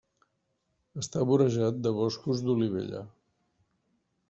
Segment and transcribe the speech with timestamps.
[1.01, 3.05] Està vorejat de boscos d'olivella.